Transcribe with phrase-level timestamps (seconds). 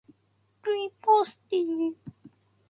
[0.63, 1.93] ルイボスティー